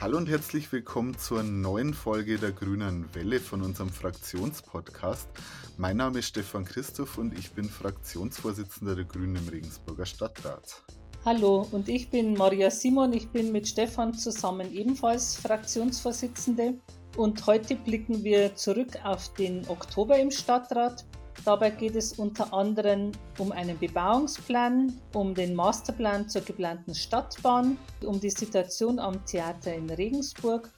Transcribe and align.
Hallo 0.00 0.16
und 0.16 0.28
herzlich 0.28 0.70
willkommen 0.70 1.18
zur 1.18 1.42
neuen 1.42 1.92
Folge 1.92 2.38
der 2.38 2.52
Grünen 2.52 3.12
Welle 3.16 3.40
von 3.40 3.62
unserem 3.62 3.88
Fraktionspodcast. 3.88 5.28
Mein 5.76 5.96
Name 5.96 6.20
ist 6.20 6.28
Stefan 6.28 6.64
Christoph 6.64 7.18
und 7.18 7.36
ich 7.36 7.50
bin 7.50 7.64
Fraktionsvorsitzender 7.68 8.94
der 8.94 9.06
Grünen 9.06 9.34
im 9.34 9.48
Regensburger 9.48 10.06
Stadtrat. 10.06 10.84
Hallo 11.24 11.66
und 11.72 11.88
ich 11.88 12.10
bin 12.10 12.34
Maria 12.34 12.70
Simon. 12.70 13.12
Ich 13.12 13.28
bin 13.30 13.50
mit 13.50 13.66
Stefan 13.66 14.14
zusammen 14.14 14.72
ebenfalls 14.72 15.34
Fraktionsvorsitzende. 15.34 16.74
Und 17.16 17.44
heute 17.48 17.74
blicken 17.74 18.22
wir 18.22 18.54
zurück 18.54 19.04
auf 19.04 19.34
den 19.34 19.68
Oktober 19.68 20.16
im 20.16 20.30
Stadtrat. 20.30 21.06
Dabei 21.44 21.70
geht 21.70 21.96
es 21.96 22.12
unter 22.12 22.52
anderem 22.52 23.12
um 23.38 23.52
einen 23.52 23.78
Bebauungsplan, 23.78 24.92
um 25.14 25.34
den 25.34 25.54
Masterplan 25.54 26.28
zur 26.28 26.42
geplanten 26.42 26.94
Stadtbahn, 26.94 27.78
um 28.04 28.20
die 28.20 28.30
Situation 28.30 28.98
am 28.98 29.24
Theater 29.24 29.74
in 29.74 29.88
Regensburg. 29.88 30.70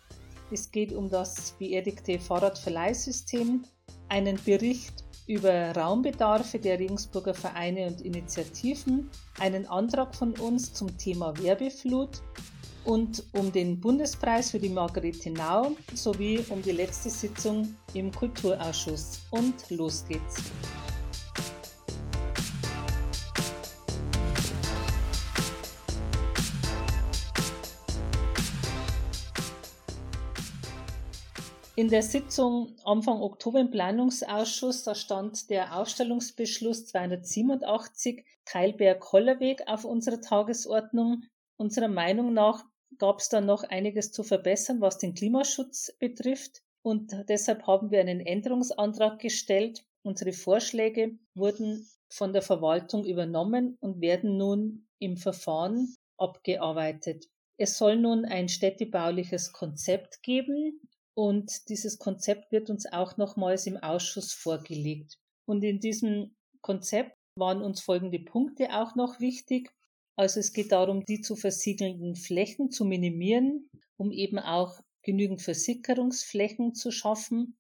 Es 0.53 0.71
geht 0.71 0.93
um 0.93 1.09
das 1.09 1.53
beerdigte 1.59 2.19
Fahrradverleihsystem, 2.19 3.65
einen 4.09 4.39
Bericht 4.45 5.05
über 5.27 5.73
Raumbedarfe 5.77 6.59
der 6.59 6.79
Regensburger 6.79 7.35
Vereine 7.35 7.87
und 7.87 8.01
Initiativen, 8.01 9.09
einen 9.39 9.67
Antrag 9.67 10.15
von 10.15 10.33
uns 10.41 10.73
zum 10.73 10.97
Thema 10.99 11.37
Werbeflut 11.39 12.21
und 12.85 13.25
um 13.33 13.53
den 13.53 13.81
Bundespreis 13.81 14.51
für 14.51 14.59
die 14.59 14.69
Margarete 14.69 15.31
Nau 15.31 15.73
sowie 15.95 16.45
um 16.49 16.63
die 16.63 16.73
letzte 16.73 17.11
Sitzung 17.11 17.75
im 17.95 18.13
Kulturausschuss. 18.13 19.21
Und 19.31 19.71
los 19.71 20.05
geht's. 20.09 20.43
In 31.81 31.89
der 31.89 32.03
Sitzung 32.03 32.77
Anfang 32.85 33.23
Oktober 33.23 33.59
im 33.59 33.71
Planungsausschuss, 33.71 34.83
da 34.83 34.95
stand 34.95 35.49
der 35.49 35.75
Ausstellungsbeschluss 35.75 36.85
287 36.85 38.23
Keilberg-Hollerweg 38.45 39.63
auf 39.67 39.87
unserer 39.87 40.21
Tagesordnung. 40.21 41.23
Unserer 41.57 41.89
Meinung 41.89 42.35
nach 42.35 42.65
gab 43.01 43.19
es 43.19 43.29
da 43.29 43.41
noch 43.41 43.65
einiges 43.65 44.13
zu 44.13 44.23
verbessern, 44.23 44.81
was 44.81 44.99
den 44.99 45.15
Klimaschutz 45.15 45.93
betrifft. 45.99 46.63
Und 46.83 47.13
deshalb 47.29 47.67
haben 47.67 47.91
wir 47.91 48.01
einen 48.01 48.21
Änderungsantrag 48.21 49.19
gestellt. 49.19 49.85
Unsere 50.03 50.33
Vorschläge 50.33 51.19
wurden 51.35 51.89
von 52.09 52.33
der 52.33 52.43
Verwaltung 52.43 53.05
übernommen 53.05 53.77
und 53.81 54.01
werden 54.01 54.37
nun 54.37 54.87
im 55.01 55.17
Verfahren 55.17 55.97
abgearbeitet. 56.17 57.27
Es 57.57 57.77
soll 57.77 57.97
nun 57.97 58.25
ein 58.25 58.49
städtebauliches 58.49 59.53
Konzept 59.53 60.23
geben, 60.23 60.81
und 61.15 61.69
dieses 61.69 61.99
Konzept 61.99 62.51
wird 62.51 62.71
uns 62.71 62.87
auch 62.87 63.17
nochmals 63.17 63.67
im 63.67 63.77
Ausschuss 63.77 64.33
vorgelegt. 64.33 65.19
Und 65.45 65.63
in 65.65 65.81
diesem 65.81 66.35
Konzept 66.63 67.15
waren 67.35 67.63
uns 67.63 67.81
folgende 67.81 68.21
Punkte 68.21 68.69
auch 68.71 68.95
noch 68.95 69.21
wichtig. 69.21 69.71
Also 70.21 70.41
es 70.41 70.53
geht 70.53 70.71
darum, 70.71 71.07
die 71.07 71.23
zu 71.23 71.35
versiegelnden 71.35 72.15
Flächen 72.15 72.71
zu 72.71 72.85
minimieren, 72.85 73.71
um 73.97 74.13
eben 74.13 74.39
auch 74.39 74.79
genügend 75.01 75.41
Versickerungsflächen 75.41 76.75
zu 76.75 76.91
schaffen. 76.91 77.57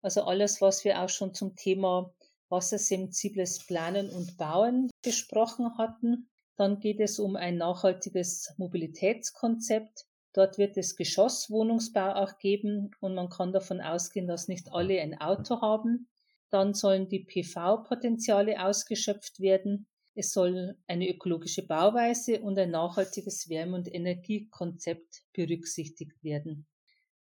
Also 0.00 0.22
alles, 0.22 0.60
was 0.60 0.84
wir 0.84 1.02
auch 1.02 1.08
schon 1.08 1.34
zum 1.34 1.56
Thema 1.56 2.14
wassersensibles 2.50 3.66
Planen 3.66 4.10
und 4.10 4.36
Bauen 4.36 4.90
besprochen 5.02 5.76
hatten. 5.76 6.28
Dann 6.54 6.78
geht 6.78 7.00
es 7.00 7.18
um 7.18 7.34
ein 7.34 7.56
nachhaltiges 7.56 8.54
Mobilitätskonzept, 8.58 10.06
Dort 10.34 10.56
wird 10.56 10.76
es 10.76 10.94
Geschosswohnungsbau 10.94 12.14
auch 12.14 12.38
geben 12.38 12.92
und 13.00 13.14
man 13.14 13.28
kann 13.28 13.52
davon 13.52 13.80
ausgehen, 13.80 14.28
dass 14.28 14.46
nicht 14.46 14.72
alle 14.72 15.00
ein 15.00 15.20
Auto 15.20 15.60
haben. 15.60 16.08
Dann 16.50 16.74
sollen 16.74 17.08
die 17.08 17.24
PV-Potenziale 17.24 18.64
ausgeschöpft 18.64 19.40
werden. 19.40 19.86
Es 20.14 20.32
soll 20.32 20.76
eine 20.86 21.08
ökologische 21.08 21.66
Bauweise 21.66 22.40
und 22.40 22.58
ein 22.58 22.70
nachhaltiges 22.70 23.48
Wärme- 23.48 23.76
und 23.76 23.92
Energiekonzept 23.92 25.24
berücksichtigt 25.32 26.22
werden. 26.22 26.66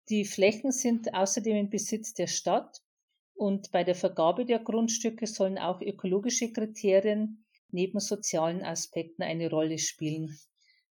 Die 0.10 0.24
Flächen 0.24 0.72
sind 0.72 1.14
außerdem 1.16 1.56
im 1.56 1.70
Besitz 1.72 2.14
der 2.14 2.28
Stadt 2.28 2.84
und 3.34 3.72
bei 3.72 3.84
der 3.84 3.96
Vergabe 3.96 4.46
der 4.46 4.60
Grundstücke 4.60 5.26
sollen 5.26 5.58
auch 5.58 5.82
ökologische 5.82 6.54
Kriterien 6.54 7.44
neben 7.72 8.00
sozialen 8.00 8.64
Aspekten 8.64 9.24
eine 9.24 9.50
Rolle 9.50 9.80
spielen. 9.80 10.38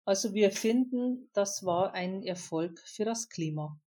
Also 0.05 0.33
wir 0.33 0.51
finden, 0.51 1.29
das 1.33 1.65
war 1.65 1.93
ein 1.93 2.23
Erfolg 2.23 2.79
für 2.79 3.05
das 3.05 3.29
Klima. 3.29 3.79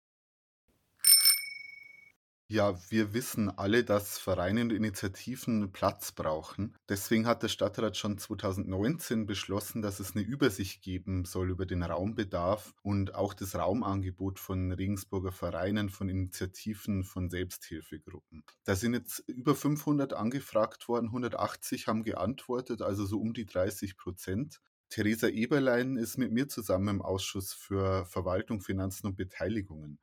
Ja, 2.52 2.76
wir 2.90 3.14
wissen 3.14 3.48
alle, 3.48 3.84
dass 3.84 4.18
Vereine 4.18 4.62
und 4.62 4.72
Initiativen 4.72 5.70
Platz 5.70 6.10
brauchen. 6.10 6.74
Deswegen 6.88 7.24
hat 7.28 7.44
der 7.44 7.48
Stadtrat 7.48 7.96
schon 7.96 8.18
2019 8.18 9.24
beschlossen, 9.24 9.82
dass 9.82 10.00
es 10.00 10.16
eine 10.16 10.24
Übersicht 10.24 10.82
geben 10.82 11.24
soll 11.24 11.50
über 11.50 11.64
den 11.64 11.84
Raumbedarf 11.84 12.74
und 12.82 13.14
auch 13.14 13.34
das 13.34 13.54
Raumangebot 13.54 14.40
von 14.40 14.72
Regensburger 14.72 15.30
Vereinen, 15.30 15.90
von 15.90 16.08
Initiativen, 16.08 17.04
von 17.04 17.30
Selbsthilfegruppen. 17.30 18.42
Da 18.64 18.74
sind 18.74 18.94
jetzt 18.94 19.20
über 19.28 19.54
500 19.54 20.12
angefragt 20.12 20.88
worden, 20.88 21.06
180 21.06 21.86
haben 21.86 22.02
geantwortet, 22.02 22.82
also 22.82 23.06
so 23.06 23.20
um 23.20 23.32
die 23.32 23.46
30 23.46 23.96
Prozent. 23.96 24.60
Theresa 24.88 25.28
Eberlein 25.28 25.96
ist 25.96 26.18
mit 26.18 26.32
mir 26.32 26.48
zusammen 26.48 26.96
im 26.96 27.02
Ausschuss 27.02 27.52
für 27.52 28.04
Verwaltung, 28.06 28.60
Finanzen 28.60 29.06
und 29.06 29.16
Beteiligungen. 29.16 30.00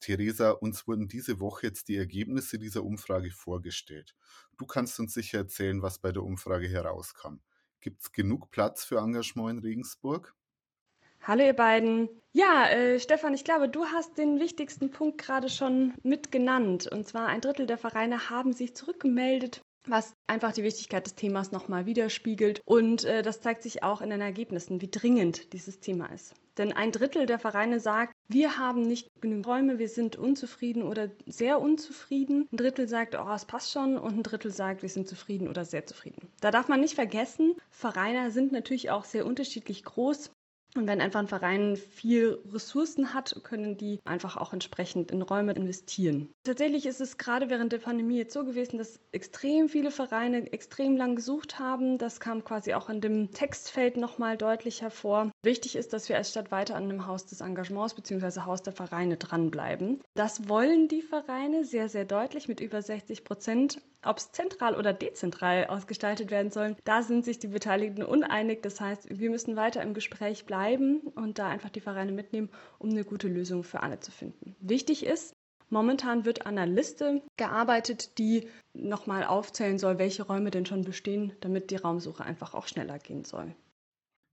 Theresa, 0.00 0.50
uns 0.50 0.86
wurden 0.86 1.08
diese 1.08 1.40
Woche 1.40 1.66
jetzt 1.66 1.88
die 1.88 1.96
Ergebnisse 1.96 2.58
dieser 2.58 2.84
Umfrage 2.84 3.30
vorgestellt. 3.30 4.14
Du 4.56 4.66
kannst 4.66 4.98
uns 5.00 5.14
sicher 5.14 5.38
erzählen, 5.38 5.82
was 5.82 5.98
bei 5.98 6.12
der 6.12 6.22
Umfrage 6.22 6.68
herauskam. 6.68 7.40
Gibt 7.80 8.02
es 8.02 8.12
genug 8.12 8.50
Platz 8.50 8.84
für 8.84 8.98
Engagement 8.98 9.58
in 9.58 9.58
Regensburg? 9.58 10.34
Hallo 11.22 11.44
ihr 11.44 11.54
beiden. 11.54 12.08
Ja, 12.32 12.68
äh, 12.68 13.00
Stefan, 13.00 13.34
ich 13.34 13.44
glaube, 13.44 13.68
du 13.68 13.84
hast 13.86 14.18
den 14.18 14.38
wichtigsten 14.40 14.90
Punkt 14.90 15.18
gerade 15.18 15.48
schon 15.48 15.94
mitgenannt. 16.02 16.86
Und 16.86 17.06
zwar 17.06 17.26
ein 17.26 17.40
Drittel 17.40 17.66
der 17.66 17.78
Vereine 17.78 18.30
haben 18.30 18.52
sich 18.52 18.74
zurückgemeldet 18.74 19.62
was 19.90 20.14
einfach 20.26 20.52
die 20.52 20.62
Wichtigkeit 20.62 21.06
des 21.06 21.14
Themas 21.14 21.52
nochmal 21.52 21.86
widerspiegelt. 21.86 22.62
Und 22.64 23.04
äh, 23.04 23.22
das 23.22 23.40
zeigt 23.40 23.62
sich 23.62 23.82
auch 23.82 24.00
in 24.00 24.10
den 24.10 24.20
Ergebnissen, 24.20 24.80
wie 24.80 24.90
dringend 24.90 25.52
dieses 25.52 25.80
Thema 25.80 26.06
ist. 26.06 26.34
Denn 26.58 26.72
ein 26.72 26.90
Drittel 26.90 27.26
der 27.26 27.38
Vereine 27.38 27.78
sagt, 27.78 28.12
wir 28.26 28.58
haben 28.58 28.82
nicht 28.82 29.08
genügend 29.20 29.46
Räume, 29.46 29.78
wir 29.78 29.88
sind 29.88 30.16
unzufrieden 30.16 30.82
oder 30.82 31.08
sehr 31.26 31.60
unzufrieden. 31.60 32.48
Ein 32.52 32.56
Drittel 32.56 32.88
sagt, 32.88 33.14
oh, 33.14 33.32
es 33.32 33.44
passt 33.44 33.72
schon. 33.72 33.96
Und 33.96 34.16
ein 34.16 34.22
Drittel 34.24 34.50
sagt, 34.50 34.82
wir 34.82 34.88
sind 34.88 35.08
zufrieden 35.08 35.48
oder 35.48 35.64
sehr 35.64 35.86
zufrieden. 35.86 36.28
Da 36.40 36.50
darf 36.50 36.68
man 36.68 36.80
nicht 36.80 36.94
vergessen, 36.94 37.54
Vereine 37.70 38.30
sind 38.32 38.52
natürlich 38.52 38.90
auch 38.90 39.04
sehr 39.04 39.24
unterschiedlich 39.24 39.84
groß. 39.84 40.30
Und 40.76 40.86
wenn 40.86 41.00
einfach 41.00 41.20
ein 41.20 41.28
Verein 41.28 41.76
viel 41.76 42.40
Ressourcen 42.52 43.14
hat, 43.14 43.40
können 43.42 43.76
die 43.76 44.00
einfach 44.04 44.36
auch 44.36 44.52
entsprechend 44.52 45.10
in 45.10 45.22
Räume 45.22 45.52
investieren. 45.52 46.28
Tatsächlich 46.48 46.86
ist 46.86 47.02
es 47.02 47.18
gerade 47.18 47.50
während 47.50 47.72
der 47.72 47.78
Pandemie 47.78 48.16
jetzt 48.16 48.32
so 48.32 48.42
gewesen, 48.42 48.78
dass 48.78 49.00
extrem 49.12 49.68
viele 49.68 49.90
Vereine 49.90 50.50
extrem 50.50 50.96
lang 50.96 51.14
gesucht 51.14 51.58
haben. 51.58 51.98
Das 51.98 52.20
kam 52.20 52.42
quasi 52.42 52.72
auch 52.72 52.88
in 52.88 53.02
dem 53.02 53.32
Textfeld 53.32 53.98
nochmal 53.98 54.38
deutlich 54.38 54.80
hervor. 54.80 55.30
Wichtig 55.42 55.76
ist, 55.76 55.92
dass 55.92 56.08
wir 56.08 56.16
als 56.16 56.30
Stadt 56.30 56.50
weiter 56.50 56.74
an 56.74 56.88
dem 56.88 57.06
Haus 57.06 57.26
des 57.26 57.42
Engagements 57.42 57.92
bzw. 57.92 58.40
Haus 58.46 58.62
der 58.62 58.72
Vereine 58.72 59.18
dranbleiben. 59.18 60.00
Das 60.14 60.48
wollen 60.48 60.88
die 60.88 61.02
Vereine 61.02 61.66
sehr, 61.66 61.90
sehr 61.90 62.06
deutlich 62.06 62.48
mit 62.48 62.60
über 62.60 62.80
60 62.80 63.24
Prozent. 63.24 63.82
Ob 64.02 64.16
es 64.16 64.32
zentral 64.32 64.74
oder 64.74 64.94
dezentral 64.94 65.66
ausgestaltet 65.66 66.30
werden 66.30 66.50
soll, 66.50 66.76
da 66.84 67.02
sind 67.02 67.26
sich 67.26 67.40
die 67.40 67.48
Beteiligten 67.48 68.04
uneinig. 68.04 68.62
Das 68.62 68.80
heißt, 68.80 69.18
wir 69.18 69.28
müssen 69.28 69.56
weiter 69.56 69.82
im 69.82 69.92
Gespräch 69.92 70.46
bleiben 70.46 71.00
und 71.14 71.38
da 71.38 71.48
einfach 71.48 71.68
die 71.68 71.80
Vereine 71.80 72.12
mitnehmen, 72.12 72.48
um 72.78 72.88
eine 72.88 73.04
gute 73.04 73.28
Lösung 73.28 73.64
für 73.64 73.82
alle 73.82 74.00
zu 74.00 74.12
finden. 74.12 74.56
Wichtig 74.60 75.04
ist, 75.04 75.34
Momentan 75.70 76.24
wird 76.24 76.46
an 76.46 76.58
einer 76.58 76.72
Liste 76.72 77.22
gearbeitet, 77.36 78.18
die 78.18 78.48
nochmal 78.72 79.24
aufzählen 79.24 79.78
soll, 79.78 79.98
welche 79.98 80.22
Räume 80.22 80.50
denn 80.50 80.64
schon 80.64 80.82
bestehen, 80.82 81.32
damit 81.40 81.70
die 81.70 81.76
Raumsuche 81.76 82.24
einfach 82.24 82.54
auch 82.54 82.66
schneller 82.66 82.98
gehen 82.98 83.24
soll. 83.24 83.54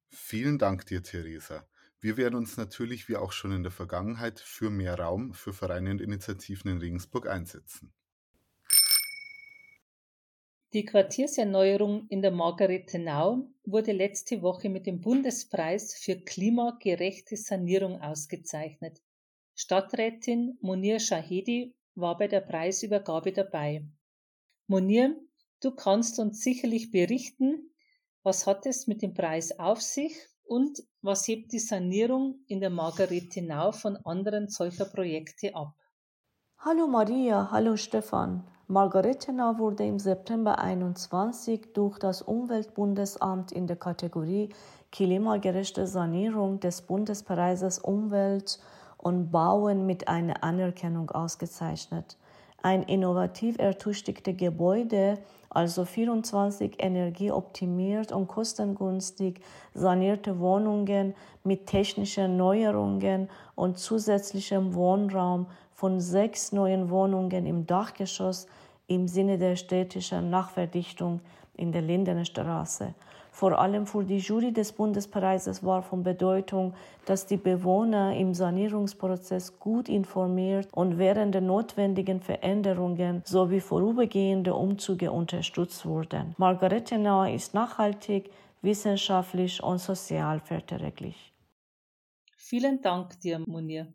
Vielen 0.10 0.58
Dank 0.58 0.86
dir, 0.86 1.04
Theresa. 1.04 1.68
Wir 2.00 2.18
werden 2.18 2.36
uns 2.36 2.56
natürlich 2.56 3.10
wie 3.10 3.18
auch 3.18 3.32
schon 3.32 3.52
in 3.52 3.64
der 3.64 3.72
Vergangenheit 3.72 4.40
für 4.40 4.70
mehr 4.70 4.98
Raum 4.98 5.34
für 5.34 5.54
Vereine 5.54 5.92
und 5.92 6.02
Initiativen 6.02 6.72
in 6.72 6.78
Regensburg 6.78 7.28
einsetzen. 7.28 7.92
Die 10.74 10.86
Quartierserneuerung 10.86 12.08
in 12.10 12.22
der 12.22 12.32
Margaretenau 12.32 13.48
wurde 13.64 13.94
letzte 13.94 14.42
Woche 14.42 14.70
mit 14.70 14.86
dem 14.86 15.02
Bundespreis 15.02 15.96
für 15.96 16.18
klimagerechte 16.18 17.38
Sanierung 17.38 18.02
ausgezeichnet. 18.02 19.02
Stadträtin 19.56 20.58
Monir 20.62 21.00
Shahedi 21.00 21.74
war 21.96 22.18
bei 22.18 22.28
der 22.28 22.42
Preisübergabe 22.42 23.32
dabei. 23.32 23.88
Monir, 24.68 25.16
du 25.62 25.72
kannst 25.72 26.20
uns 26.20 26.42
sicherlich 26.42 26.92
berichten, 26.92 27.72
was 28.22 28.46
hat 28.46 28.66
es 28.66 28.88
mit 28.88 29.02
dem 29.02 29.14
Preis 29.14 29.58
auf 29.58 29.82
sich 29.82 30.16
Und 30.48 30.84
was 31.02 31.28
hebt 31.28 31.52
die 31.54 31.60
Sanierung 31.60 32.40
in 32.48 32.60
der 32.60 32.70
Margaretenau 32.70 33.72
von 33.72 33.98
anderen 34.06 34.48
solcher 34.48 34.86
Projekte 34.86 35.56
ab? 35.56 35.74
Hallo 36.60 36.88
Maria, 36.88 37.50
hallo 37.52 37.76
Stefan. 37.78 38.48
Margaretenau 38.68 39.58
wurde 39.58 39.86
im 39.86 40.00
September 40.00 40.60
21 40.60 41.74
durch 41.74 41.98
das 41.98 42.22
Umweltbundesamt 42.22 43.52
in 43.52 43.66
der 43.66 43.76
Kategorie 43.76 44.50
Klimagerechte 44.92 45.88
Sanierung 45.88 46.60
des 46.60 46.84
Bundespreises 46.84 47.80
Umwelt 47.80 48.60
und 49.06 49.30
Bauen 49.30 49.86
mit 49.86 50.08
einer 50.08 50.44
Anerkennung 50.44 51.12
ausgezeichnet. 51.12 52.18
Ein 52.64 52.82
innovativ 52.82 53.60
ertüchtigte 53.60 54.34
Gebäude, 54.34 55.20
also 55.52 55.86
24 55.86 56.84
energieoptimiert 56.84 58.12
und 58.12 58.28
kostengünstig 58.28 59.42
sanierte 59.76 60.40
Wohnungen 60.40 61.14
mit 61.44 61.68
technischen 61.68 62.36
Neuerungen 62.36 63.30
und 63.54 63.78
zusätzlichem 63.78 64.74
Wohnraum 64.74 65.46
von 65.72 66.02
sechs 66.02 66.52
neuen 66.52 66.90
Wohnungen 66.90 67.46
im 67.46 67.68
Dachgeschoss 67.68 68.48
im 68.88 69.08
Sinne 69.08 69.38
der 69.38 69.56
städtischen 69.56 70.32
Nachverdichtung 70.32 71.22
in 71.56 71.72
der 71.72 71.84
Lindenstraße. 71.84 72.96
Vor 73.36 73.60
allem 73.60 73.86
für 73.86 74.06
die 74.06 74.20
Jury 74.20 74.54
des 74.54 74.72
Bundespreises 74.72 75.62
war 75.62 75.82
von 75.82 76.04
Bedeutung, 76.04 76.74
dass 77.04 77.26
die 77.26 77.36
Bewohner 77.36 78.16
im 78.16 78.34
Sanierungsprozess 78.34 79.60
gut 79.60 79.90
informiert 79.90 80.70
und 80.72 80.98
während 80.98 81.34
der 81.34 81.42
notwendigen 81.42 82.22
Veränderungen 82.22 83.22
sowie 83.26 83.60
vorübergehende 83.60 84.54
Umzüge 84.54 85.12
unterstützt 85.12 85.86
wurden. 85.86 86.34
Margaretenau 86.38 87.26
ist 87.26 87.54
nachhaltig, 87.54 88.32
wissenschaftlich 88.62 89.62
und 89.62 89.80
sozial 89.80 90.40
verträglich. 90.40 91.34
Vielen 92.38 92.82
Dank 92.82 93.20
dir, 93.20 93.40
Munir. 93.40 93.94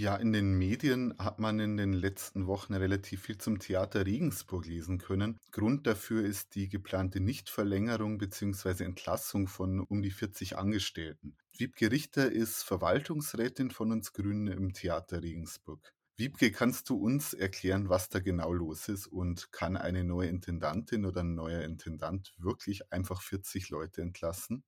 Ja, 0.00 0.16
in 0.16 0.32
den 0.32 0.54
Medien 0.54 1.12
hat 1.18 1.40
man 1.40 1.60
in 1.60 1.76
den 1.76 1.92
letzten 1.92 2.46
Wochen 2.46 2.72
relativ 2.72 3.20
viel 3.20 3.36
zum 3.36 3.58
Theater 3.58 4.06
Regensburg 4.06 4.64
lesen 4.64 4.96
können. 4.96 5.36
Grund 5.52 5.86
dafür 5.86 6.24
ist 6.24 6.54
die 6.54 6.70
geplante 6.70 7.20
Nichtverlängerung 7.20 8.16
bzw. 8.16 8.82
Entlassung 8.82 9.46
von 9.46 9.78
um 9.78 10.00
die 10.00 10.10
40 10.10 10.56
Angestellten. 10.56 11.36
Wiebke 11.54 11.92
Richter 11.92 12.32
ist 12.32 12.62
Verwaltungsrätin 12.62 13.70
von 13.70 13.92
uns 13.92 14.14
Grünen 14.14 14.46
im 14.46 14.72
Theater 14.72 15.22
Regensburg. 15.22 15.92
Wiebke, 16.16 16.50
kannst 16.50 16.88
du 16.88 16.96
uns 16.96 17.34
erklären, 17.34 17.90
was 17.90 18.08
da 18.08 18.20
genau 18.20 18.54
los 18.54 18.88
ist 18.88 19.06
und 19.06 19.52
kann 19.52 19.76
eine 19.76 20.02
neue 20.02 20.30
Intendantin 20.30 21.04
oder 21.04 21.20
ein 21.20 21.34
neuer 21.34 21.60
Intendant 21.60 22.32
wirklich 22.38 22.90
einfach 22.90 23.20
40 23.20 23.68
Leute 23.68 24.00
entlassen? 24.00 24.64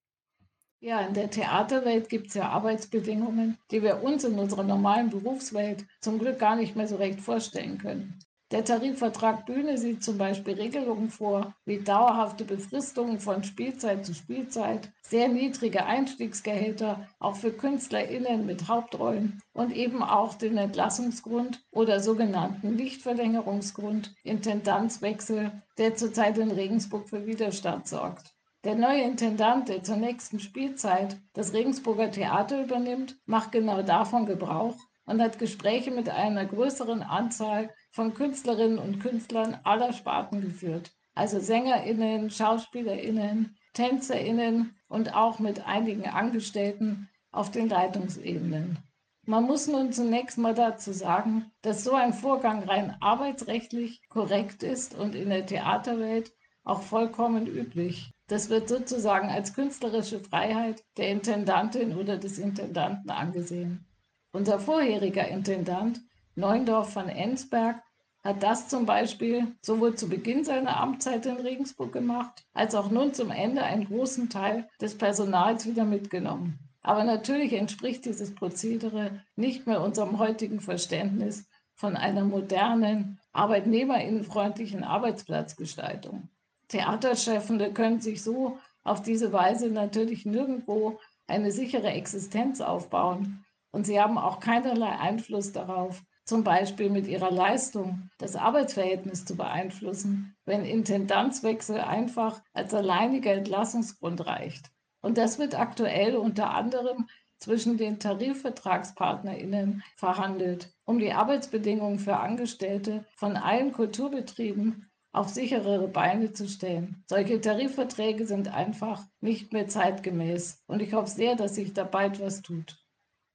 Ja, 0.84 1.00
in 1.02 1.14
der 1.14 1.30
Theaterwelt 1.30 2.08
gibt 2.08 2.26
es 2.26 2.34
ja 2.34 2.48
Arbeitsbedingungen, 2.48 3.56
die 3.70 3.84
wir 3.84 4.02
uns 4.02 4.24
in 4.24 4.36
unserer 4.36 4.64
normalen 4.64 5.10
Berufswelt 5.10 5.86
zum 6.00 6.18
Glück 6.18 6.40
gar 6.40 6.56
nicht 6.56 6.74
mehr 6.74 6.88
so 6.88 6.96
recht 6.96 7.20
vorstellen 7.20 7.78
können. 7.78 8.18
Der 8.50 8.64
Tarifvertrag 8.64 9.46
Bühne 9.46 9.78
sieht 9.78 10.02
zum 10.02 10.18
Beispiel 10.18 10.54
Regelungen 10.54 11.08
vor, 11.08 11.54
wie 11.64 11.78
dauerhafte 11.78 12.44
Befristungen 12.44 13.20
von 13.20 13.44
Spielzeit 13.44 14.04
zu 14.04 14.12
Spielzeit, 14.12 14.90
sehr 15.02 15.28
niedrige 15.28 15.86
Einstiegsgehälter, 15.86 17.06
auch 17.20 17.36
für 17.36 17.52
KünstlerInnen 17.52 18.44
mit 18.44 18.66
Hauptrollen 18.66 19.40
und 19.52 19.70
eben 19.70 20.02
auch 20.02 20.34
den 20.34 20.58
Entlassungsgrund 20.58 21.64
oder 21.70 22.00
sogenannten 22.00 22.76
Lichtverlängerungsgrund, 22.76 24.16
Intendanzwechsel, 24.24 25.52
der 25.78 25.94
zurzeit 25.94 26.38
in 26.38 26.50
Regensburg 26.50 27.08
für 27.08 27.24
Widerstand 27.24 27.86
sorgt. 27.86 28.34
Der 28.64 28.76
neue 28.76 29.02
Intendant, 29.02 29.68
der 29.68 29.82
zur 29.82 29.96
nächsten 29.96 30.38
Spielzeit 30.38 31.16
das 31.32 31.52
Regensburger 31.52 32.12
Theater 32.12 32.62
übernimmt, 32.62 33.16
macht 33.26 33.50
genau 33.50 33.82
davon 33.82 34.24
Gebrauch 34.24 34.76
und 35.04 35.20
hat 35.20 35.40
Gespräche 35.40 35.90
mit 35.90 36.08
einer 36.08 36.46
größeren 36.46 37.02
Anzahl 37.02 37.70
von 37.90 38.14
Künstlerinnen 38.14 38.78
und 38.78 39.00
Künstlern 39.00 39.58
aller 39.64 39.92
Sparten 39.92 40.40
geführt. 40.40 40.92
Also 41.14 41.40
Sängerinnen, 41.40 42.30
Schauspielerinnen, 42.30 43.56
Tänzerinnen 43.74 44.76
und 44.86 45.12
auch 45.12 45.40
mit 45.40 45.66
einigen 45.66 46.06
Angestellten 46.06 47.08
auf 47.32 47.50
den 47.50 47.68
Leitungsebenen. 47.68 48.78
Man 49.24 49.44
muss 49.44 49.66
nun 49.66 49.92
zunächst 49.92 50.38
mal 50.38 50.54
dazu 50.54 50.92
sagen, 50.92 51.50
dass 51.62 51.82
so 51.82 51.94
ein 51.94 52.12
Vorgang 52.12 52.62
rein 52.62 52.96
arbeitsrechtlich 53.00 54.02
korrekt 54.08 54.62
ist 54.62 54.94
und 54.96 55.16
in 55.16 55.30
der 55.30 55.46
Theaterwelt 55.46 56.32
auch 56.64 56.82
vollkommen 56.82 57.46
üblich. 57.46 58.12
Das 58.32 58.48
wird 58.48 58.66
sozusagen 58.66 59.28
als 59.28 59.52
künstlerische 59.52 60.18
Freiheit 60.18 60.82
der 60.96 61.10
Intendantin 61.10 61.94
oder 61.94 62.16
des 62.16 62.38
Intendanten 62.38 63.10
angesehen. 63.10 63.84
Unser 64.32 64.58
vorheriger 64.58 65.28
Intendant, 65.28 66.00
Neundorf 66.34 66.94
von 66.94 67.10
Ensberg, 67.10 67.82
hat 68.24 68.42
das 68.42 68.68
zum 68.68 68.86
Beispiel 68.86 69.48
sowohl 69.60 69.96
zu 69.96 70.08
Beginn 70.08 70.44
seiner 70.44 70.80
Amtszeit 70.80 71.26
in 71.26 71.36
Regensburg 71.36 71.92
gemacht, 71.92 72.46
als 72.54 72.74
auch 72.74 72.90
nun 72.90 73.12
zum 73.12 73.30
Ende 73.30 73.64
einen 73.64 73.84
großen 73.84 74.30
Teil 74.30 74.66
des 74.80 74.96
Personals 74.96 75.66
wieder 75.66 75.84
mitgenommen. 75.84 76.58
Aber 76.80 77.04
natürlich 77.04 77.52
entspricht 77.52 78.06
dieses 78.06 78.34
Prozedere 78.34 79.20
nicht 79.36 79.66
mehr 79.66 79.82
unserem 79.82 80.18
heutigen 80.18 80.60
Verständnis 80.60 81.44
von 81.74 81.98
einer 81.98 82.24
modernen, 82.24 83.20
arbeitnehmerinnenfreundlichen 83.34 84.84
Arbeitsplatzgestaltung. 84.84 86.30
Theaterschaffende 86.72 87.72
können 87.72 88.00
sich 88.00 88.22
so 88.22 88.58
auf 88.82 89.02
diese 89.02 89.32
Weise 89.32 89.68
natürlich 89.68 90.24
nirgendwo 90.24 90.98
eine 91.26 91.52
sichere 91.52 91.90
Existenz 91.90 92.60
aufbauen. 92.60 93.44
Und 93.72 93.86
sie 93.86 94.00
haben 94.00 94.18
auch 94.18 94.40
keinerlei 94.40 94.98
Einfluss 94.98 95.52
darauf, 95.52 96.02
zum 96.24 96.44
Beispiel 96.44 96.88
mit 96.88 97.06
ihrer 97.06 97.30
Leistung 97.30 98.08
das 98.18 98.36
Arbeitsverhältnis 98.36 99.24
zu 99.24 99.36
beeinflussen, 99.36 100.34
wenn 100.46 100.64
Intendanzwechsel 100.64 101.78
einfach 101.78 102.40
als 102.54 102.72
alleiniger 102.72 103.32
Entlassungsgrund 103.32 104.26
reicht. 104.26 104.70
Und 105.02 105.18
das 105.18 105.38
wird 105.38 105.58
aktuell 105.58 106.16
unter 106.16 106.50
anderem 106.50 107.06
zwischen 107.38 107.76
den 107.76 107.98
Tarifvertragspartnerinnen 107.98 109.82
verhandelt, 109.96 110.72
um 110.84 110.98
die 110.98 111.12
Arbeitsbedingungen 111.12 111.98
für 111.98 112.16
Angestellte 112.16 113.04
von 113.16 113.36
allen 113.36 113.72
Kulturbetrieben 113.72 114.91
auf 115.12 115.28
sicherere 115.28 115.88
Beine 115.88 116.32
zu 116.32 116.48
stellen. 116.48 117.04
Solche 117.06 117.40
Tarifverträge 117.40 118.26
sind 118.26 118.48
einfach 118.48 119.04
nicht 119.20 119.52
mehr 119.52 119.68
zeitgemäß 119.68 120.62
und 120.66 120.80
ich 120.80 120.94
hoffe 120.94 121.10
sehr, 121.10 121.36
dass 121.36 121.54
sich 121.54 121.74
da 121.74 121.84
bald 121.84 122.18
was 122.20 122.40
tut. 122.40 122.78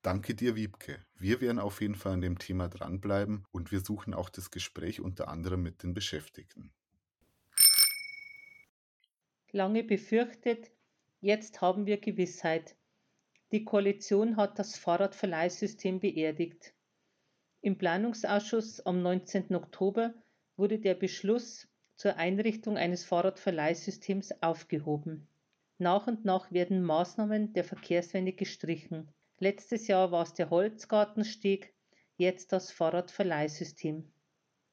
Danke 0.02 0.36
dir, 0.36 0.56
Wiebke. 0.56 1.06
Wir 1.16 1.42
werden 1.42 1.60
auf 1.60 1.82
jeden 1.82 1.96
Fall 1.96 2.14
an 2.14 2.22
dem 2.22 2.40
Thema 2.40 2.68
dranbleiben 2.68 3.46
und 3.52 3.72
wir 3.72 3.82
suchen 3.82 4.14
auch 4.14 4.30
das 4.30 4.52
Gespräch 4.52 5.02
unter 5.02 5.28
anderem 5.28 5.62
mit 5.62 5.84
den 5.84 5.94
Beschäftigten. 5.94 6.72
Lange 9.52 9.84
befürchtet, 9.84 10.72
jetzt 11.22 11.62
haben 11.62 11.86
wir 11.86 11.98
Gewissheit. 11.98 12.76
Die 13.52 13.64
Koalition 13.64 14.36
hat 14.36 14.60
das 14.60 14.78
Fahrradverleihsystem 14.78 16.00
beerdigt. 16.00 16.74
Im 17.62 17.78
Planungsausschuss 17.78 18.86
am 18.86 19.02
19. 19.02 19.56
Oktober 19.56 20.14
wurde 20.58 20.80
der 20.80 20.96
Beschluss 20.96 21.68
zur 21.96 22.18
Einrichtung 22.18 22.78
eines 22.78 23.06
Fahrradverleihsystems 23.06 24.42
aufgehoben. 24.42 25.28
Nach 25.78 26.08
und 26.08 26.26
nach 26.26 26.52
werden 26.52 26.84
Maßnahmen 26.84 27.54
der 27.54 27.64
Verkehrswende 27.64 28.34
gestrichen. 28.34 29.08
Letztes 29.40 29.88
Jahr 29.88 30.12
war 30.12 30.24
es 30.24 30.34
der 30.34 30.50
Holzgartensteg, 30.50 31.74
jetzt 32.18 32.52
das 32.52 32.72
Fahrradverleihsystem. 32.72 34.12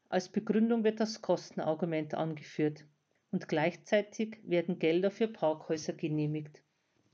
Als 0.09 0.31
Begründung 0.31 0.85
wird 0.85 1.01
das 1.01 1.21
Kostenargument 1.21 2.15
angeführt 2.15 2.87
und 3.31 3.49
gleichzeitig 3.49 4.39
werden 4.45 4.79
Gelder 4.79 5.11
für 5.11 5.29
Parkhäuser 5.29 5.93
genehmigt. 5.93 6.63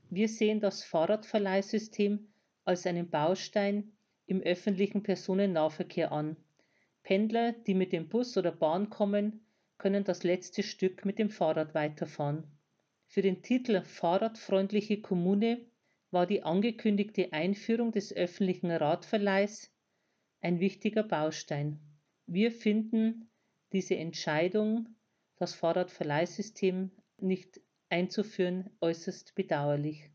Wir 0.09 0.29
sehen 0.29 0.61
das 0.61 0.83
Fahrradverleihsystem 0.83 2.31
als 2.63 2.85
einen 2.85 3.09
Baustein 3.09 3.91
im 4.27 4.41
öffentlichen 4.41 5.03
Personennahverkehr 5.03 6.11
an 6.11 6.37
Pendler, 7.03 7.53
die 7.53 7.73
mit 7.73 7.93
dem 7.93 8.09
Bus 8.09 8.37
oder 8.37 8.51
Bahn 8.51 8.89
kommen, 8.89 9.45
können 9.77 10.03
das 10.03 10.23
letzte 10.23 10.63
Stück 10.63 11.05
mit 11.05 11.17
dem 11.17 11.29
Fahrrad 11.29 11.73
weiterfahren. 11.73 12.43
Für 13.07 13.21
den 13.21 13.41
Titel 13.41 13.81
Fahrradfreundliche 13.81 15.01
Kommune 15.01 15.65
war 16.11 16.27
die 16.27 16.43
angekündigte 16.43 17.33
Einführung 17.33 17.91
des 17.91 18.13
öffentlichen 18.13 18.69
Radverleihs 18.69 19.71
ein 20.41 20.59
wichtiger 20.59 21.03
Baustein. 21.03 21.79
Wir 22.27 22.51
finden 22.51 23.29
diese 23.71 23.95
Entscheidung, 23.95 24.89
das 25.37 25.55
Fahrradverleihsystem 25.55 26.91
nicht 27.17 27.61
einzuführen, 27.89 28.69
äußerst 28.81 29.35
bedauerlich. 29.35 30.09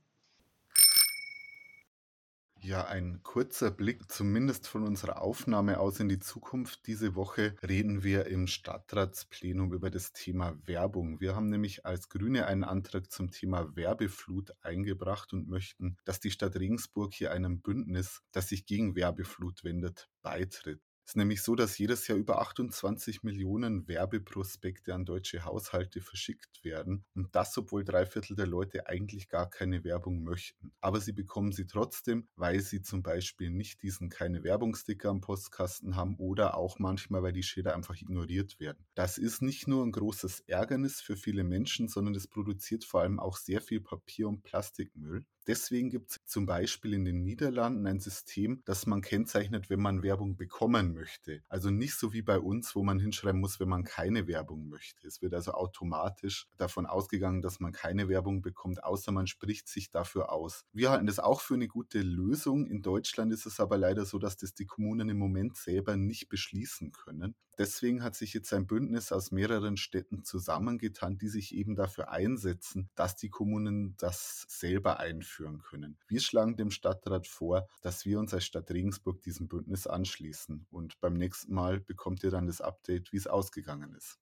Ja, 2.67 2.85
ein 2.85 3.23
kurzer 3.23 3.71
Blick 3.71 4.11
zumindest 4.11 4.67
von 4.67 4.83
unserer 4.83 5.23
Aufnahme 5.23 5.79
aus 5.79 6.01
in 6.01 6.09
die 6.09 6.19
Zukunft. 6.19 6.89
Diese 6.89 7.15
Woche 7.15 7.55
reden 7.63 8.03
wir 8.03 8.27
im 8.27 8.49
Stadtratsplenum 8.49 9.73
über 9.73 9.89
das 9.89 10.13
Thema 10.13 10.59
Werbung. 10.67 11.21
Wir 11.21 11.37
haben 11.37 11.49
nämlich 11.49 11.87
als 11.87 12.09
Grüne 12.09 12.47
einen 12.47 12.65
Antrag 12.65 13.13
zum 13.13 13.31
Thema 13.31 13.77
Werbeflut 13.77 14.51
eingebracht 14.63 15.33
und 15.33 15.47
möchten, 15.47 15.97
dass 16.05 16.19
die 16.19 16.33
Stadt 16.33 16.57
Regensburg 16.57 17.15
hier 17.15 17.31
einem 17.31 17.61
Bündnis, 17.61 18.25
das 18.33 18.49
sich 18.49 18.67
gegen 18.67 18.97
Werbeflut 18.97 19.63
wendet, 19.63 20.09
beitritt. 20.23 20.81
Es 21.07 21.11
ist 21.13 21.17
nämlich 21.19 21.43
so, 21.43 21.55
dass 21.55 21.79
jedes 21.79 22.09
Jahr 22.09 22.19
über 22.19 22.41
28 22.41 23.23
Millionen 23.23 23.87
Werbeprospekte 23.87 24.93
an 24.93 25.05
deutsche 25.05 25.45
Haushalte 25.45 26.01
verschickt 26.01 26.65
werden 26.65 27.05
und 27.15 27.33
das, 27.37 27.57
obwohl 27.57 27.85
drei 27.85 28.07
Viertel 28.07 28.35
der 28.35 28.49
Leute 28.49 28.89
eigentlich 28.89 29.29
gar 29.29 29.49
keine 29.49 29.85
Werbung 29.85 30.25
möchten. 30.25 30.73
Aber 30.81 31.01
sie 31.01 31.13
bekommen 31.13 31.53
sie 31.53 31.69
trotzdem, 31.69 32.27
weil 32.35 32.59
sie 32.59 32.83
zum 32.83 33.05
Beispiel 33.05 33.51
nicht 33.51 33.83
diesen 33.83 34.09
keine 34.09 34.43
Werbungsticker 34.43 35.11
am 35.11 35.21
Postkasten 35.21 35.95
haben 35.95 36.17
oder 36.17 36.57
auch 36.57 36.81
manchmal, 36.81 37.23
weil 37.23 37.33
die 37.33 37.45
Schilder 37.45 37.77
einfach 37.77 37.95
ignoriert 37.95 38.59
werden. 38.59 38.85
Das 38.97 39.17
ist 39.17 39.43
nicht 39.43 39.69
nur 39.69 39.87
ein 39.87 39.93
großes 39.93 40.41
Ärgernis 40.49 41.01
für 41.01 41.17
viele 41.17 41.45
Menschen, 41.45 41.87
sondern 41.87 42.17
es 42.17 42.27
produziert 42.27 42.85
vor 42.85 43.03
allem 43.03 43.21
auch 43.21 43.37
sehr 43.37 43.61
viel 43.61 43.81
Papier- 43.81 44.27
und 44.27 44.43
Plastikmüll. 44.43 45.25
Deswegen 45.47 45.91
gibt 45.91 46.11
es 46.11 46.25
zum 46.25 46.45
Beispiel 46.45 46.93
in 46.93 47.05
den 47.05 47.23
Niederlanden 47.23 47.87
ein 47.87 48.01
System, 48.01 48.63
das 48.65 48.87
man 48.87 49.01
kennzeichnet, 49.01 49.71
wenn 49.71 49.81
man 49.81 50.03
Werbung 50.03 50.37
bekommen 50.37 50.93
möchte. 50.93 51.43
Also 51.49 51.71
nicht 51.71 51.95
so 51.95 52.13
wie 52.13 52.23
bei 52.23 52.41
uns, 52.41 52.75
wo 52.75 52.83
man 52.83 52.99
hinschreiben 52.99 53.41
muss, 53.41 53.61
wenn 53.61 53.69
man 53.69 53.85
keine 53.85 54.27
Werbung 54.27 54.69
möchte. 54.69 55.07
Es 55.07 55.23
wird 55.23 55.35
also 55.35 55.53
automatisch 55.53 56.49
davon 56.57 56.85
ausgegangen, 56.85 57.43
dass 57.43 57.61
man 57.61 57.71
keine 57.71 58.09
Werbung 58.09 58.43
bekommt, 58.43 58.83
außer 58.83 59.13
man 59.13 59.29
spricht 59.29 59.69
sich 59.69 59.91
dafür 59.91 60.33
aus. 60.33 60.65
Wir 60.73 60.91
halten 60.91 61.07
das 61.07 61.21
auch 61.21 61.41
für 61.41 61.55
eine 61.55 61.69
gute 61.69 62.01
Lösung. 62.01 62.67
In 62.67 62.83
Deutschland 62.83 63.33
ist 63.33 63.47
es 63.47 63.61
aber 63.61 63.79
leider 63.79 64.05
so, 64.05 64.19
dass 64.19 64.37
das 64.37 64.53
die 64.53 64.67
Kommunen 64.67 65.09
im 65.09 65.19
Moment 65.19 65.57
selber 65.57 65.97
nicht 65.97 66.29
beschließen 66.29 66.91
können. 66.91 67.37
Deswegen 67.57 68.03
hat 68.03 68.15
sich 68.15 68.35
jetzt 68.35 68.53
ein 68.53 68.67
Bündnis 68.67 69.13
aus 69.13 69.31
mehreren 69.31 69.79
Städten 69.79 70.25
zusammengetan, 70.25 71.17
die 71.17 71.29
sich 71.29 71.55
eben 71.55 71.75
dafür 71.75 72.11
einsetzen, 72.11 72.91
dass 72.97 73.17
die 73.17 73.31
Kommunen 73.31 73.97
das 73.97 74.45
selber 74.49 75.01
einführen 75.01 75.36
können. 75.63 75.99
Wir 76.09 76.21
schlagen 76.21 76.57
dem 76.57 76.71
Stadtrat 76.71 77.27
vor, 77.27 77.69
dass 77.83 78.05
wir 78.05 78.19
uns 78.19 78.33
als 78.33 78.45
Stadt 78.45 78.71
Regensburg 78.71 79.23
diesem 79.23 79.49
Bündnis 79.49 79.87
anschließen. 79.87 80.67
Und 80.71 81.01
beim 81.01 81.15
nächsten 81.15 81.55
Mal 81.55 81.81
bekommt 81.81 82.25
ihr 82.25 82.31
dann 82.31 82.47
das 82.47 82.61
Update, 82.61 83.13
wie 83.13 83.17
es 83.17 83.27
ausgegangen 83.27 83.95
ist. 83.95 84.19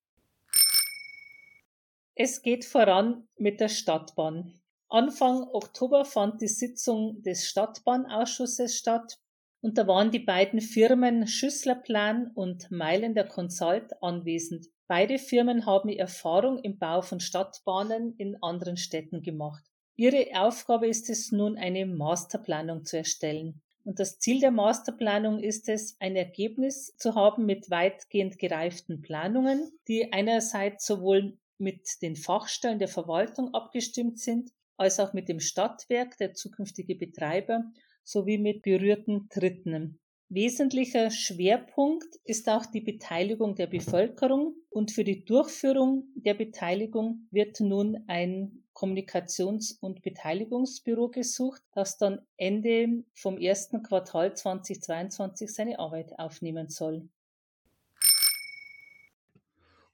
Es 2.16 2.42
geht 2.42 2.64
voran 2.64 3.26
mit 3.36 3.60
der 3.60 3.68
Stadtbahn. 3.68 4.60
Anfang 4.88 5.42
Oktober 5.52 6.04
fand 6.04 6.40
die 6.40 6.48
Sitzung 6.48 7.20
des 7.22 7.46
Stadtbahnausschusses 7.46 8.76
statt 8.76 9.18
und 9.60 9.78
da 9.78 9.86
waren 9.86 10.10
die 10.10 10.20
beiden 10.20 10.60
Firmen 10.60 11.26
Schüsslerplan 11.26 12.30
und 12.34 12.70
Mailänder 12.70 13.24
Consult 13.24 13.90
anwesend. 14.02 14.66
Beide 14.86 15.18
Firmen 15.18 15.64
haben 15.64 15.88
Erfahrung 15.88 16.58
im 16.58 16.78
Bau 16.78 17.00
von 17.00 17.18
Stadtbahnen 17.18 18.14
in 18.18 18.36
anderen 18.42 18.76
Städten 18.76 19.22
gemacht. 19.22 19.64
Ihre 19.96 20.26
Aufgabe 20.34 20.88
ist 20.88 21.08
es 21.08 21.30
nun, 21.30 21.56
eine 21.56 21.86
Masterplanung 21.86 22.84
zu 22.84 22.96
erstellen. 22.96 23.62
Und 23.84 24.00
das 24.00 24.18
Ziel 24.18 24.40
der 24.40 24.50
Masterplanung 24.50 25.38
ist 25.38 25.68
es, 25.68 25.96
ein 26.00 26.16
Ergebnis 26.16 26.96
zu 26.96 27.14
haben 27.14 27.46
mit 27.46 27.70
weitgehend 27.70 28.38
gereiften 28.38 29.02
Planungen, 29.02 29.70
die 29.86 30.12
einerseits 30.12 30.86
sowohl 30.86 31.38
mit 31.58 32.02
den 32.02 32.16
Fachstellen 32.16 32.78
der 32.78 32.88
Verwaltung 32.88 33.54
abgestimmt 33.54 34.18
sind, 34.18 34.50
als 34.76 34.98
auch 34.98 35.12
mit 35.12 35.28
dem 35.28 35.38
Stadtwerk, 35.38 36.16
der 36.18 36.34
zukünftige 36.34 36.96
Betreiber, 36.96 37.64
sowie 38.02 38.38
mit 38.38 38.62
berührten 38.62 39.28
Dritten. 39.28 40.00
Wesentlicher 40.34 41.12
Schwerpunkt 41.12 42.16
ist 42.24 42.48
auch 42.48 42.66
die 42.66 42.80
Beteiligung 42.80 43.54
der 43.54 43.68
Bevölkerung 43.68 44.56
und 44.68 44.90
für 44.90 45.04
die 45.04 45.24
Durchführung 45.24 46.08
der 46.16 46.34
Beteiligung 46.34 47.28
wird 47.30 47.60
nun 47.60 48.02
ein 48.08 48.64
Kommunikations- 48.72 49.78
und 49.78 50.02
Beteiligungsbüro 50.02 51.08
gesucht, 51.10 51.62
das 51.72 51.98
dann 51.98 52.20
Ende 52.36 53.04
vom 53.14 53.38
ersten 53.38 53.84
Quartal 53.84 54.34
2022 54.34 55.54
seine 55.54 55.78
Arbeit 55.78 56.18
aufnehmen 56.18 56.68
soll. 56.68 57.08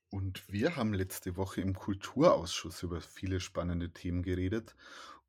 Und 0.09 0.51
wir 0.51 0.75
haben 0.75 0.95
letzte 0.95 1.37
Woche 1.37 1.61
im 1.61 1.75
Kulturausschuss 1.75 2.83
über 2.83 3.03
viele 3.03 3.41
spannende 3.41 3.91
Themen 3.91 4.23
geredet 4.23 4.75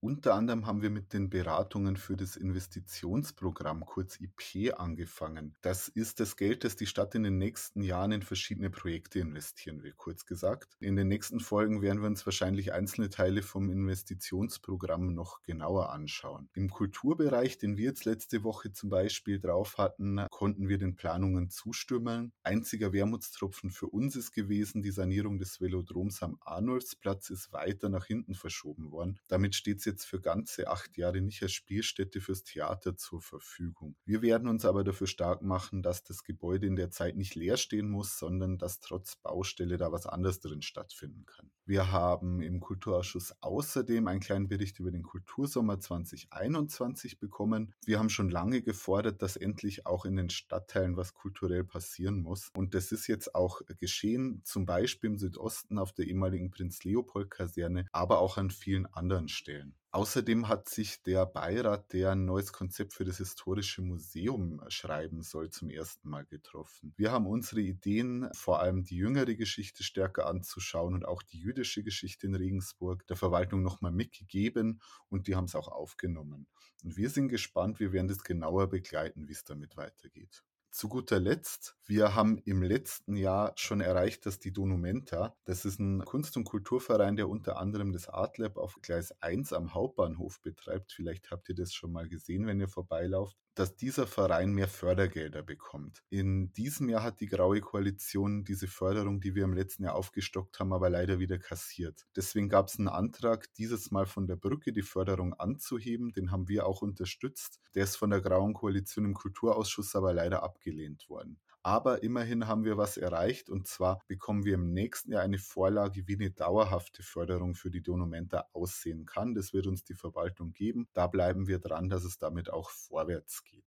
unter 0.03 0.33
anderem 0.33 0.65
haben 0.65 0.81
wir 0.81 0.89
mit 0.89 1.13
den 1.13 1.29
Beratungen 1.29 1.95
für 1.95 2.17
das 2.17 2.35
Investitionsprogramm, 2.35 3.85
kurz 3.85 4.19
IP, 4.19 4.73
angefangen. 4.75 5.55
Das 5.61 5.87
ist 5.87 6.19
das 6.19 6.37
Geld, 6.37 6.63
das 6.63 6.75
die 6.75 6.87
Stadt 6.87 7.13
in 7.13 7.21
den 7.21 7.37
nächsten 7.37 7.83
Jahren 7.83 8.11
in 8.11 8.23
verschiedene 8.23 8.71
Projekte 8.71 9.19
investieren 9.19 9.83
will, 9.83 9.93
kurz 9.95 10.25
gesagt. 10.25 10.75
In 10.79 10.95
den 10.95 11.07
nächsten 11.07 11.39
Folgen 11.39 11.83
werden 11.83 12.01
wir 12.01 12.07
uns 12.07 12.25
wahrscheinlich 12.25 12.73
einzelne 12.73 13.09
Teile 13.09 13.43
vom 13.43 13.69
Investitionsprogramm 13.69 15.13
noch 15.13 15.43
genauer 15.43 15.91
anschauen. 15.91 16.49
Im 16.55 16.71
Kulturbereich, 16.71 17.59
den 17.59 17.77
wir 17.77 17.85
jetzt 17.85 18.05
letzte 18.05 18.43
Woche 18.43 18.71
zum 18.71 18.89
Beispiel 18.89 19.39
drauf 19.39 19.77
hatten, 19.77 20.25
konnten 20.31 20.67
wir 20.67 20.79
den 20.79 20.95
Planungen 20.95 21.51
zustimmen. 21.51 22.33
Einziger 22.41 22.91
Wermutstropfen 22.91 23.69
für 23.69 23.85
uns 23.85 24.15
ist 24.15 24.31
gewesen, 24.31 24.81
die 24.81 24.89
Sanierung 24.89 25.37
des 25.37 25.61
Velodroms 25.61 26.23
am 26.23 26.37
Arnulfsplatz 26.41 27.29
ist 27.29 27.53
weiter 27.53 27.89
nach 27.89 28.05
hinten 28.07 28.33
verschoben 28.33 28.91
worden. 28.91 29.19
Damit 29.27 29.53
steht 29.53 29.77
es 29.77 29.90
jetzt 29.91 30.05
für 30.05 30.19
ganze 30.19 30.69
acht 30.69 30.97
Jahre 30.97 31.21
nicht 31.21 31.43
als 31.43 31.51
Spielstätte 31.51 32.21
fürs 32.21 32.43
Theater 32.43 32.95
zur 32.95 33.21
Verfügung. 33.21 33.95
Wir 34.05 34.21
werden 34.21 34.47
uns 34.47 34.65
aber 34.65 34.83
dafür 34.83 35.07
stark 35.07 35.41
machen, 35.41 35.83
dass 35.83 36.03
das 36.03 36.23
Gebäude 36.23 36.65
in 36.65 36.75
der 36.75 36.89
Zeit 36.89 37.15
nicht 37.15 37.35
leer 37.35 37.57
stehen 37.57 37.89
muss, 37.89 38.17
sondern 38.17 38.57
dass 38.57 38.79
trotz 38.79 39.17
Baustelle 39.17 39.77
da 39.77 39.91
was 39.91 40.05
anderes 40.05 40.39
drin 40.39 40.61
stattfinden 40.61 41.25
kann. 41.25 41.51
Wir 41.65 41.91
haben 41.91 42.41
im 42.41 42.59
Kulturausschuss 42.59 43.33
außerdem 43.41 44.07
einen 44.07 44.19
kleinen 44.19 44.47
Bericht 44.47 44.79
über 44.79 44.91
den 44.91 45.03
Kultursommer 45.03 45.79
2021 45.79 47.19
bekommen. 47.19 47.73
Wir 47.85 47.99
haben 47.99 48.09
schon 48.09 48.29
lange 48.29 48.61
gefordert, 48.61 49.21
dass 49.21 49.35
endlich 49.35 49.85
auch 49.85 50.05
in 50.05 50.15
den 50.15 50.29
Stadtteilen 50.29 50.97
was 50.97 51.13
kulturell 51.13 51.63
passieren 51.63 52.21
muss. 52.21 52.49
Und 52.55 52.73
das 52.73 52.91
ist 52.91 53.07
jetzt 53.07 53.35
auch 53.35 53.61
geschehen, 53.79 54.41
zum 54.43 54.65
Beispiel 54.65 55.11
im 55.11 55.17
Südosten 55.17 55.77
auf 55.77 55.93
der 55.93 56.07
ehemaligen 56.07 56.51
Prinz-Leopold-Kaserne, 56.51 57.85
aber 57.91 58.19
auch 58.19 58.37
an 58.37 58.49
vielen 58.49 58.85
anderen 58.87 59.27
Stellen. 59.27 59.75
Außerdem 59.93 60.47
hat 60.47 60.69
sich 60.69 61.03
der 61.03 61.25
Beirat, 61.25 61.91
der 61.91 62.11
ein 62.11 62.23
neues 62.23 62.53
Konzept 62.53 62.93
für 62.93 63.03
das 63.03 63.17
Historische 63.17 63.81
Museum 63.81 64.61
schreiben 64.69 65.21
soll, 65.21 65.49
zum 65.49 65.69
ersten 65.69 66.09
Mal 66.09 66.25
getroffen. 66.25 66.93
Wir 66.95 67.11
haben 67.11 67.27
unsere 67.27 67.59
Ideen, 67.59 68.29
vor 68.33 68.61
allem 68.61 68.85
die 68.85 68.95
jüngere 68.95 69.35
Geschichte 69.35 69.83
stärker 69.83 70.27
anzuschauen 70.27 70.93
und 70.93 71.05
auch 71.05 71.21
die 71.21 71.39
jüdische 71.39 71.83
Geschichte 71.83 72.25
in 72.25 72.35
Regensburg, 72.35 73.05
der 73.07 73.17
Verwaltung 73.17 73.63
nochmal 73.63 73.91
mitgegeben 73.91 74.81
und 75.09 75.27
die 75.27 75.35
haben 75.35 75.45
es 75.45 75.55
auch 75.55 75.67
aufgenommen. 75.67 76.47
Und 76.85 76.95
wir 76.95 77.09
sind 77.09 77.27
gespannt, 77.27 77.81
wir 77.81 77.91
werden 77.91 78.07
das 78.07 78.23
genauer 78.23 78.69
begleiten, 78.69 79.27
wie 79.27 79.33
es 79.33 79.43
damit 79.43 79.75
weitergeht. 79.75 80.41
Zu 80.71 80.87
guter 80.87 81.19
Letzt, 81.19 81.75
wir 81.85 82.15
haben 82.15 82.37
im 82.45 82.63
letzten 82.63 83.17
Jahr 83.17 83.51
schon 83.57 83.81
erreicht, 83.81 84.25
dass 84.25 84.39
die 84.39 84.53
Donumenta, 84.53 85.35
das 85.43 85.65
ist 85.65 85.79
ein 85.79 86.05
Kunst- 86.05 86.37
und 86.37 86.45
Kulturverein, 86.45 87.17
der 87.17 87.27
unter 87.27 87.57
anderem 87.57 87.91
das 87.91 88.07
Artlab 88.07 88.55
auf 88.55 88.79
Gleis 88.81 89.11
1 89.21 89.51
am 89.51 89.73
Hauptbahnhof 89.73 90.39
betreibt. 90.39 90.93
Vielleicht 90.93 91.29
habt 91.29 91.49
ihr 91.49 91.55
das 91.55 91.73
schon 91.73 91.91
mal 91.91 92.07
gesehen, 92.07 92.47
wenn 92.47 92.61
ihr 92.61 92.69
vorbeilauft 92.69 93.35
dass 93.55 93.75
dieser 93.75 94.07
Verein 94.07 94.51
mehr 94.51 94.67
Fördergelder 94.67 95.43
bekommt. 95.43 96.03
In 96.09 96.53
diesem 96.53 96.89
Jahr 96.89 97.03
hat 97.03 97.19
die 97.19 97.27
Graue 97.27 97.61
Koalition 97.61 98.43
diese 98.43 98.67
Förderung, 98.67 99.19
die 99.19 99.35
wir 99.35 99.43
im 99.43 99.53
letzten 99.53 99.83
Jahr 99.83 99.95
aufgestockt 99.95 100.59
haben, 100.59 100.73
aber 100.73 100.89
leider 100.89 101.19
wieder 101.19 101.37
kassiert. 101.37 102.05
Deswegen 102.15 102.49
gab 102.49 102.67
es 102.67 102.79
einen 102.79 102.87
Antrag, 102.87 103.53
dieses 103.55 103.91
Mal 103.91 104.05
von 104.05 104.27
der 104.27 104.35
Brücke 104.35 104.71
die 104.71 104.81
Förderung 104.81 105.33
anzuheben. 105.33 106.13
Den 106.13 106.31
haben 106.31 106.47
wir 106.47 106.65
auch 106.65 106.81
unterstützt. 106.81 107.59
Der 107.75 107.83
ist 107.83 107.97
von 107.97 108.09
der 108.09 108.21
Grauen 108.21 108.53
Koalition 108.53 109.05
im 109.05 109.13
Kulturausschuss 109.13 109.95
aber 109.95 110.13
leider 110.13 110.43
abgelehnt 110.43 111.09
worden. 111.09 111.39
Aber 111.63 112.01
immerhin 112.01 112.47
haben 112.47 112.63
wir 112.63 112.77
was 112.77 112.97
erreicht 112.97 113.49
und 113.49 113.67
zwar 113.67 114.01
bekommen 114.07 114.45
wir 114.45 114.55
im 114.55 114.73
nächsten 114.73 115.11
Jahr 115.11 115.21
eine 115.21 115.37
Vorlage, 115.37 116.07
wie 116.07 116.15
eine 116.15 116.31
dauerhafte 116.31 117.03
Förderung 117.03 117.53
für 117.53 117.69
die 117.69 117.83
Donumenta 117.83 118.47
aussehen 118.53 119.05
kann. 119.05 119.35
Das 119.35 119.53
wird 119.53 119.67
uns 119.67 119.83
die 119.83 119.93
Verwaltung 119.93 120.53
geben. 120.53 120.87
Da 120.93 121.05
bleiben 121.05 121.47
wir 121.47 121.59
dran, 121.59 121.87
dass 121.87 122.03
es 122.03 122.17
damit 122.17 122.49
auch 122.49 122.71
vorwärts 122.71 123.43
geht. 123.43 123.65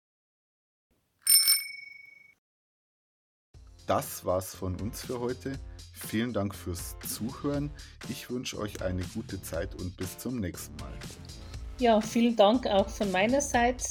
Das 3.86 4.24
war's 4.24 4.52
von 4.52 4.74
uns 4.80 5.04
für 5.04 5.20
heute. 5.20 5.52
Vielen 5.92 6.32
Dank 6.32 6.56
fürs 6.56 6.96
Zuhören. 7.06 7.70
Ich 8.08 8.28
wünsche 8.28 8.58
euch 8.58 8.82
eine 8.82 9.04
gute 9.14 9.40
Zeit 9.40 9.76
und 9.76 9.96
bis 9.96 10.18
zum 10.18 10.40
nächsten 10.40 10.74
Mal. 10.76 10.92
Ja, 11.78 12.00
vielen 12.00 12.34
Dank 12.34 12.66
auch 12.66 12.88
von 12.88 13.12
meiner 13.12 13.40
Seite. 13.40 13.84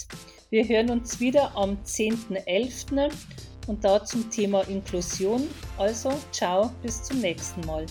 Wir 0.49 0.67
hören 0.67 0.89
uns 0.89 1.21
wieder 1.21 1.55
am 1.55 1.77
10.11 1.83 2.93
und 3.67 3.83
da 3.83 4.03
zum 4.03 4.29
Thema 4.29 4.61
Inklusion. 4.67 5.47
Also, 5.77 6.13
ciao, 6.31 6.71
bis 6.81 7.03
zum 7.03 7.19
nächsten 7.19 7.61
Mal. 7.61 7.85